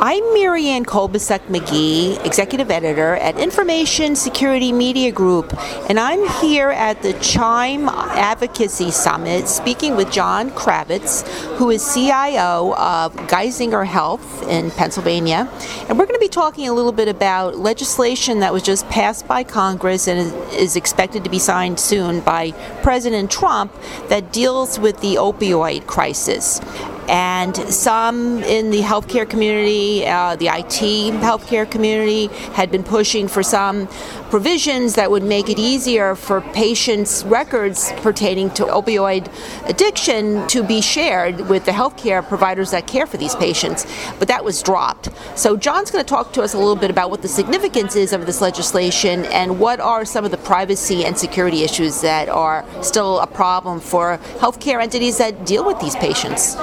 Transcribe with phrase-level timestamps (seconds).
[0.00, 5.52] I'm Marianne Kolbasuk McGee, Executive Editor at Information Security Media Group,
[5.90, 11.26] and I'm here at the Chime Advocacy Summit speaking with John Kravitz,
[11.56, 15.50] who is CIO of Geisinger Health in Pennsylvania.
[15.88, 19.26] And we're going to be talking a little bit about legislation that was just passed
[19.26, 22.52] by Congress and is expected to be signed soon by
[22.84, 23.74] President Trump
[24.10, 26.60] that deals with the opioid crisis
[27.08, 33.42] and some in the healthcare community, uh, the IT healthcare community, had been pushing for
[33.42, 33.86] some
[34.30, 39.30] provisions that would make it easier for patients' records pertaining to opioid
[39.66, 43.86] addiction to be shared with the healthcare providers that care for these patients.
[44.18, 45.08] But that was dropped.
[45.34, 48.12] So, John's going to talk to us a little bit about what the significance is
[48.12, 52.64] of this legislation and what are some of the privacy and security issues that are
[52.82, 56.56] still a problem for healthcare entities that deal with these patients.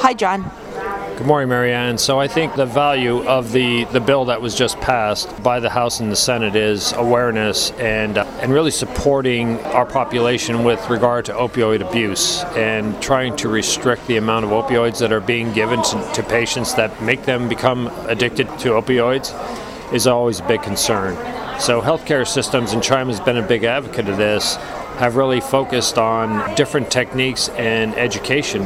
[0.00, 0.48] Hi, John.
[1.16, 1.98] Good morning, Marianne.
[1.98, 5.68] So I think the value of the, the bill that was just passed by the
[5.68, 11.24] House and the Senate is awareness and uh, and really supporting our population with regard
[11.24, 15.82] to opioid abuse and trying to restrict the amount of opioids that are being given
[15.82, 19.34] to, to patients that make them become addicted to opioids
[19.92, 21.16] is always a big concern.
[21.58, 24.56] So healthcare systems, and Chime has been a big advocate of this,
[24.98, 28.64] have really focused on different techniques and education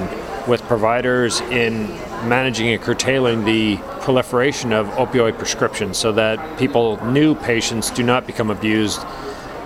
[0.49, 1.87] with providers in
[2.27, 8.27] managing and curtailing the proliferation of opioid prescriptions so that people, new patients, do not
[8.27, 9.05] become abused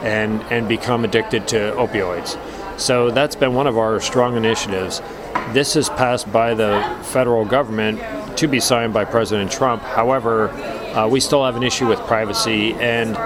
[0.03, 2.37] and, and become addicted to opioids.
[2.81, 5.01] So that's been one of our strong initiatives.
[5.53, 8.01] This is passed by the federal government
[8.39, 9.83] to be signed by President Trump.
[9.83, 13.17] However, uh, we still have an issue with privacy and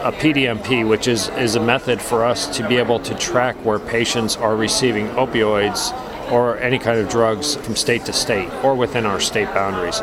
[0.00, 3.78] a PDMP, which is, is a method for us to be able to track where
[3.78, 5.92] patients are receiving opioids
[6.30, 10.00] or any kind of drugs from state to state or within our state boundaries.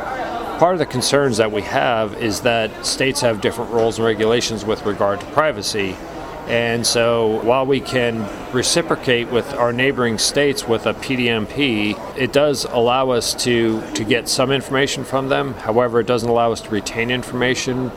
[0.59, 4.65] Part of the concerns that we have is that states have different rules and regulations
[4.65, 5.95] with regard to privacy.
[6.47, 12.65] And so while we can reciprocate with our neighboring states with a PDMP, it does
[12.65, 15.53] allow us to, to get some information from them.
[15.55, 17.91] However, it doesn't allow us to retain information,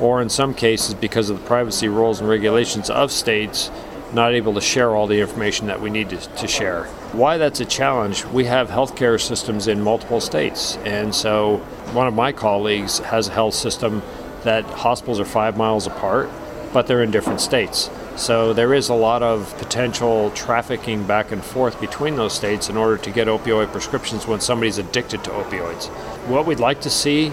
[0.00, 3.70] or in some cases, because of the privacy rules and regulations of states,
[4.12, 6.84] not able to share all the information that we need to, to share.
[7.12, 10.76] Why that's a challenge, we have healthcare systems in multiple states.
[10.84, 11.58] And so
[11.92, 14.02] one of my colleagues has a health system
[14.44, 16.30] that hospitals are five miles apart,
[16.72, 17.90] but they're in different states.
[18.16, 22.76] So there is a lot of potential trafficking back and forth between those states in
[22.76, 25.88] order to get opioid prescriptions when somebody's addicted to opioids.
[26.28, 27.32] What we'd like to see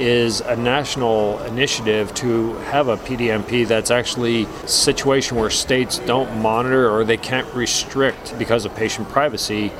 [0.00, 6.40] is a national initiative to have a PDMP that's actually a situation where states don't
[6.40, 9.70] monitor or they can't restrict because of patient privacy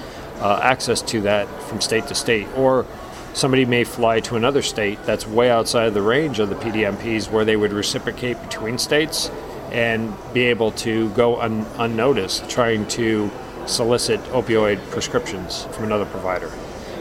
[0.40, 2.84] uh, access to that from state to state or
[3.32, 7.30] somebody may fly to another state that's way outside of the range of the PDMPs
[7.30, 9.30] where they would reciprocate between states
[9.72, 13.30] and be able to go un- unnoticed trying to
[13.66, 16.50] solicit opioid prescriptions from another provider.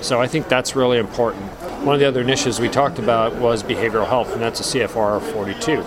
[0.02, 1.44] So I think that's really important.
[1.84, 5.22] One of the other initiatives we talked about was behavioral health, and that's a CFR
[5.22, 5.84] 42.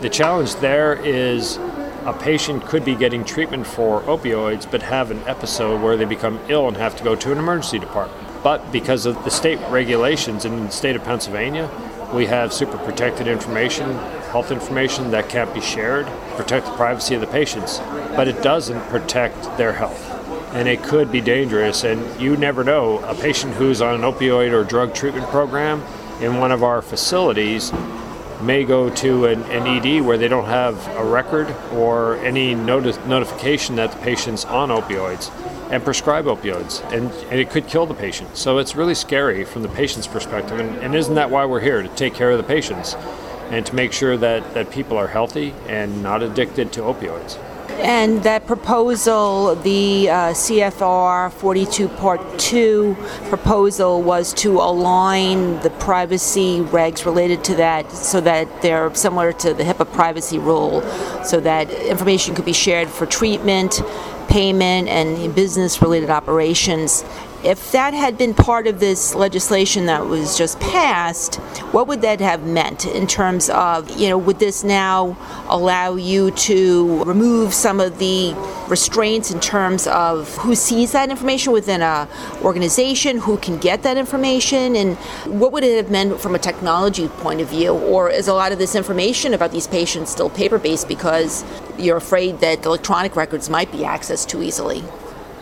[0.00, 1.58] The challenge there is
[2.06, 6.40] a patient could be getting treatment for opioids but have an episode where they become
[6.48, 8.26] ill and have to go to an emergency department.
[8.42, 11.70] But because of the state regulations in the state of Pennsylvania,
[12.14, 13.92] we have super protected information,
[14.32, 16.06] health information that can't be shared,
[16.36, 17.78] protect the privacy of the patients,
[18.16, 20.19] but it doesn't protect their health
[20.52, 21.84] and it could be dangerous.
[21.84, 22.98] And you never know.
[23.04, 25.82] A patient who's on an opioid or drug treatment program
[26.20, 27.72] in one of our facilities
[28.42, 32.98] may go to an, an ED where they don't have a record or any noti-
[33.06, 35.30] notification that the patient's on opioids
[35.70, 38.36] and prescribe opioids, and, and it could kill the patient.
[38.36, 40.58] So it's really scary from the patient's perspective.
[40.58, 42.94] And, and isn't that why we're here to take care of the patients
[43.50, 47.38] and to make sure that, that people are healthy and not addicted to opioids?
[47.82, 52.94] And that proposal, the uh, CFR 42 Part 2
[53.30, 59.54] proposal, was to align the privacy regs related to that so that they're similar to
[59.54, 60.82] the HIPAA privacy rule,
[61.24, 63.80] so that information could be shared for treatment,
[64.28, 67.02] payment, and business related operations
[67.42, 71.36] if that had been part of this legislation that was just passed,
[71.72, 75.16] what would that have meant in terms of, you know, would this now
[75.48, 78.34] allow you to remove some of the
[78.68, 82.06] restraints in terms of who sees that information within a
[82.42, 84.96] organization, who can get that information, and
[85.26, 87.70] what would it have meant from a technology point of view?
[87.70, 91.42] Or is a lot of this information about these patients still paper-based because
[91.78, 94.84] you're afraid that electronic records might be accessed too easily?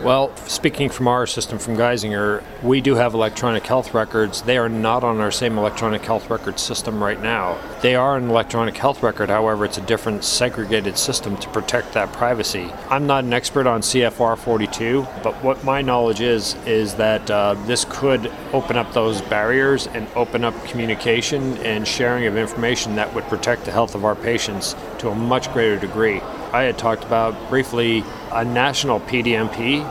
[0.01, 4.41] Well, speaking from our system from Geisinger, we do have electronic health records.
[4.41, 7.57] They are not on our same electronic health record system right now.
[7.81, 12.13] They are an electronic health record, however, it's a different segregated system to protect that
[12.13, 12.71] privacy.
[12.89, 17.55] I'm not an expert on CFR 42, but what my knowledge is, is that uh,
[17.65, 23.13] this could open up those barriers and open up communication and sharing of information that
[23.13, 26.21] would protect the health of our patients to a much greater degree.
[26.51, 29.81] I had talked about briefly a national PDMP.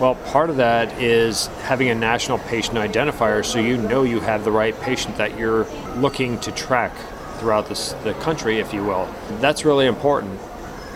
[0.00, 4.44] Well, part of that is having a national patient identifier so you know you have
[4.44, 5.66] the right patient that you're
[5.96, 6.92] looking to track
[7.38, 9.12] throughout this, the country, if you will.
[9.40, 10.40] That's really important.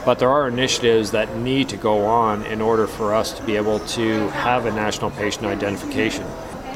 [0.05, 3.57] But there are initiatives that need to go on in order for us to be
[3.57, 6.25] able to have a national patient identification.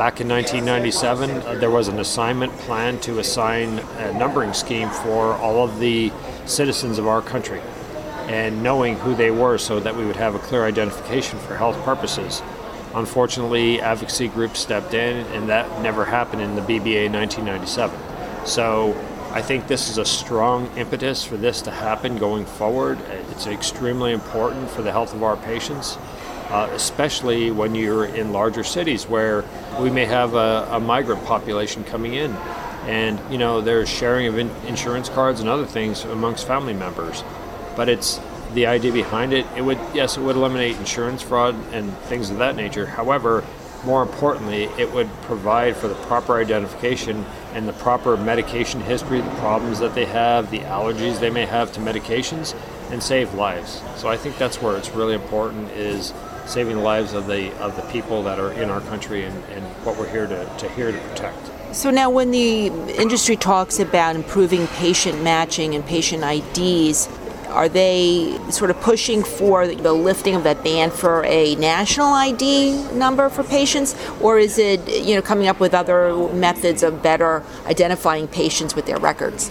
[0.00, 5.34] Back in 1997, uh, there was an assignment plan to assign a numbering scheme for
[5.34, 6.10] all of the
[6.46, 7.60] citizens of our country
[8.26, 11.76] and knowing who they were so that we would have a clear identification for health
[11.84, 12.40] purposes.
[12.94, 18.46] Unfortunately, advocacy groups stepped in, and that never happened in the BBA 1997.
[18.46, 18.96] So
[19.32, 22.98] I think this is a strong impetus for this to happen going forward.
[23.32, 25.98] It's extremely important for the health of our patients.
[26.50, 29.44] Uh, especially when you're in larger cities where
[29.78, 32.32] we may have a, a migrant population coming in
[32.88, 37.22] and you know there's sharing of in- insurance cards and other things amongst family members
[37.76, 38.18] but it's
[38.54, 39.46] the idea behind it.
[39.56, 42.86] It would yes, it would eliminate insurance fraud and things of that nature.
[42.86, 43.44] However,
[43.84, 47.24] more importantly, it would provide for the proper identification
[47.54, 51.72] and the proper medication history, the problems that they have, the allergies they may have
[51.72, 52.54] to medications,
[52.90, 53.82] and save lives.
[53.96, 56.12] So I think that's where it's really important is
[56.46, 59.64] saving the lives of the of the people that are in our country and, and
[59.84, 61.50] what we're here to, to here to protect.
[61.74, 67.08] So now when the industry talks about improving patient matching and patient IDs,
[67.50, 72.92] are they sort of pushing for the lifting of that ban for a national ID
[72.92, 77.42] number for patients, or is it you know coming up with other methods of better
[77.66, 79.50] identifying patients with their records?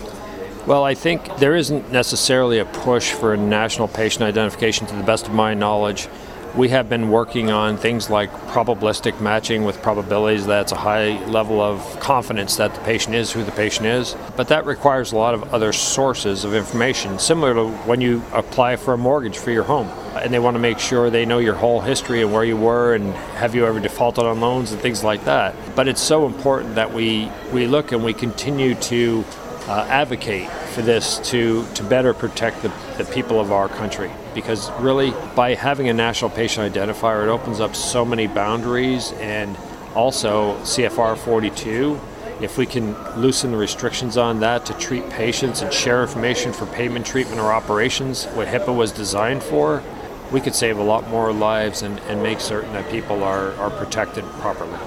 [0.66, 5.04] Well, I think there isn't necessarily a push for a national patient identification, to the
[5.04, 6.08] best of my knowledge.
[6.56, 10.48] We have been working on things like probabilistic matching with probabilities.
[10.48, 14.16] That's a high level of confidence that the patient is who the patient is.
[14.36, 18.78] But that requires a lot of other sources of information, similar to when you apply
[18.78, 19.88] for a mortgage for your home.
[20.16, 22.96] And they want to make sure they know your whole history and where you were
[22.96, 25.56] and have you ever defaulted on loans and things like that.
[25.76, 29.24] But it's so important that we, we look and we continue to
[29.68, 30.50] uh, advocate
[30.80, 34.10] for this to, to better protect the, the people of our country.
[34.34, 39.58] Because really, by having a national patient identifier, it opens up so many boundaries and
[39.94, 42.00] also CFR 42.
[42.40, 46.66] If we can loosen the restrictions on that to treat patients and share information for
[46.68, 49.84] payment, treatment, or operations, what HIPAA was designed for,
[50.32, 53.70] we could save a lot more lives and, and make certain that people are, are
[53.70, 54.80] protected properly.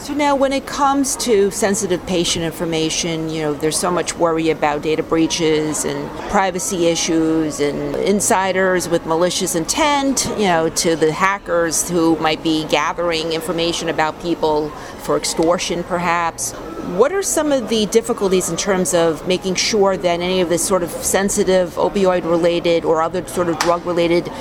[0.00, 4.48] So now, when it comes to sensitive patient information, you know, there's so much worry
[4.48, 11.12] about data breaches and privacy issues and insiders with malicious intent, you know, to the
[11.12, 14.70] hackers who might be gathering information about people
[15.02, 16.52] for extortion, perhaps.
[16.96, 20.66] What are some of the difficulties in terms of making sure that any of this
[20.66, 24.32] sort of sensitive opioid related or other sort of drug related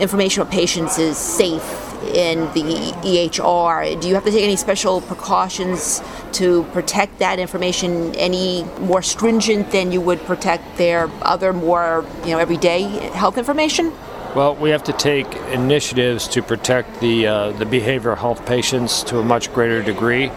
[0.00, 4.00] information about patients is safe in the EHR.
[4.00, 9.70] Do you have to take any special precautions to protect that information any more stringent
[9.70, 13.92] than you would protect their other more you know everyday health information?
[14.36, 19.18] Well, we have to take initiatives to protect the uh, the behavioral health patients to
[19.18, 20.30] a much greater degree.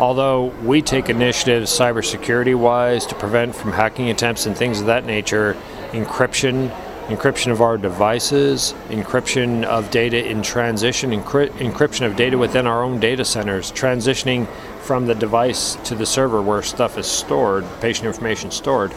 [0.00, 5.04] Although we take initiatives cybersecurity wise to prevent from hacking attempts and things of that
[5.04, 5.56] nature,
[5.92, 6.74] encryption
[7.08, 12.82] encryption of our devices, encryption of data in transition, encry- encryption of data within our
[12.82, 14.48] own data centers, transitioning
[14.80, 18.92] from the device to the server where stuff is stored, patient information stored.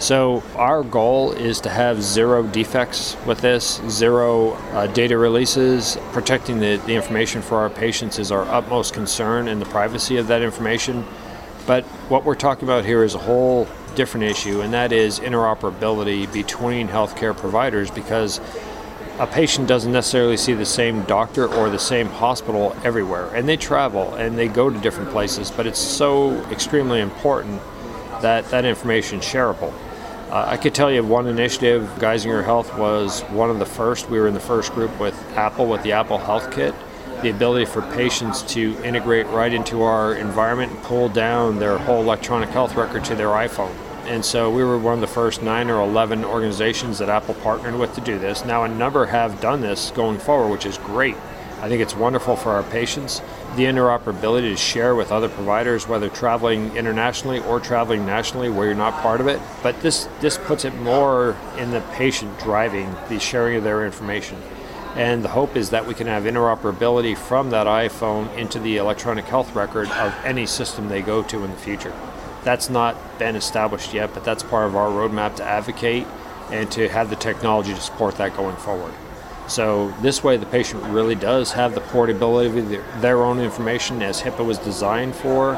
[0.00, 5.96] So, our goal is to have zero defects with this, zero uh, data releases.
[6.10, 10.26] Protecting the, the information for our patients is our utmost concern and the privacy of
[10.26, 11.04] that information.
[11.68, 16.32] But what we're talking about here is a whole different issue, and that is interoperability
[16.32, 18.40] between healthcare providers because
[19.18, 23.56] a patient doesn't necessarily see the same doctor or the same hospital everywhere, and they
[23.56, 27.60] travel and they go to different places, but it's so extremely important
[28.20, 29.72] that that information is shareable.
[30.30, 34.08] Uh, I could tell you one initiative, Geisinger Health was one of the first.
[34.08, 36.74] We were in the first group with Apple with the Apple Health Kit
[37.22, 42.02] the ability for patients to integrate right into our environment and pull down their whole
[42.02, 43.74] electronic health record to their iPhone.
[44.06, 47.76] And so we were one of the first nine or 11 organizations that Apple partnered
[47.76, 48.44] with to do this.
[48.44, 51.16] Now, a number have done this going forward, which is great.
[51.60, 53.20] I think it's wonderful for our patients.
[53.54, 58.74] The interoperability to share with other providers, whether traveling internationally or traveling nationally where you're
[58.74, 59.40] not part of it.
[59.62, 64.42] But this, this puts it more in the patient driving the sharing of their information.
[64.94, 69.24] And the hope is that we can have interoperability from that iPhone into the electronic
[69.24, 71.94] health record of any system they go to in the future.
[72.44, 76.06] That's not been established yet, but that's part of our roadmap to advocate
[76.50, 78.92] and to have the technology to support that going forward.
[79.48, 84.20] So this way, the patient really does have the portability of their own information as
[84.20, 85.54] HIPAA was designed for,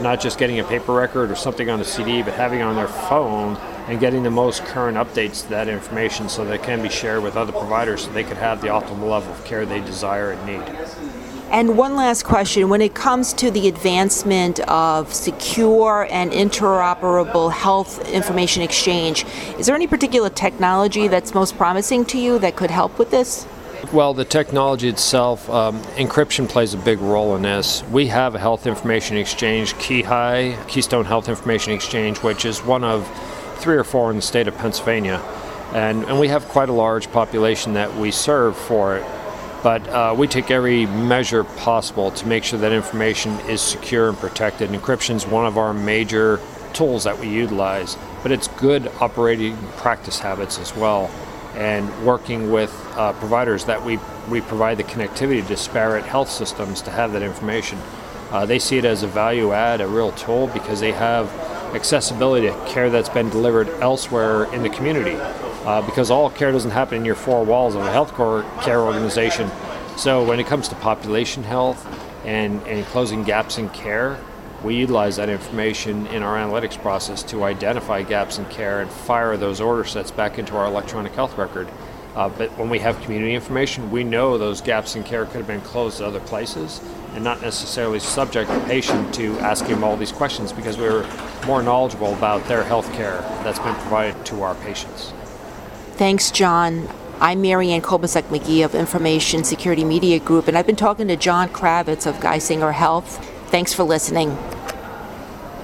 [0.00, 2.76] not just getting a paper record or something on a CD, but having it on
[2.76, 3.56] their phone
[3.88, 7.22] and getting the most current updates to that information so that it can be shared
[7.22, 10.46] with other providers so they can have the optimal level of care they desire and
[10.46, 10.78] need.
[11.50, 18.06] And one last question when it comes to the advancement of secure and interoperable health
[18.10, 19.24] information exchange,
[19.58, 23.46] is there any particular technology that's most promising to you that could help with this?
[23.94, 27.82] Well, the technology itself, um, encryption plays a big role in this.
[27.84, 33.08] We have a health information exchange, KeyHIE, Keystone Health Information Exchange, which is one of
[33.58, 35.22] three or four in the state of Pennsylvania.
[35.72, 39.04] And, and we have quite a large population that we serve for it.
[39.62, 44.16] But uh, we take every measure possible to make sure that information is secure and
[44.16, 44.70] protected.
[44.70, 46.40] Encryption is one of our major
[46.72, 51.10] tools that we utilize, but it's good operating practice habits as well.
[51.54, 53.98] And working with uh, providers that we,
[54.30, 57.78] we provide the connectivity to disparate health systems to have that information.
[58.30, 61.26] Uh, they see it as a value add, a real tool, because they have
[61.74, 65.16] accessibility to care that's been delivered elsewhere in the community
[65.64, 69.50] uh, because all care doesn't happen in your four walls of a health care organization.
[69.96, 71.86] So when it comes to population health
[72.24, 74.18] and, and closing gaps in care,
[74.62, 79.36] we utilize that information in our analytics process to identify gaps in care and fire
[79.36, 81.68] those order sets back into our electronic health record.
[82.14, 85.46] Uh, but when we have community information, we know those gaps in care could have
[85.46, 86.80] been closed at other places
[87.14, 91.08] and not necessarily subject the patient to asking them all these questions because we're
[91.46, 95.12] more knowledgeable about their health care that's been provided to our patients.
[95.92, 96.88] Thanks, John.
[97.20, 101.48] I'm Marianne Kolbasuk McGee of Information Security Media Group, and I've been talking to John
[101.48, 103.24] Kravitz of Geisinger Health.
[103.50, 104.36] Thanks for listening.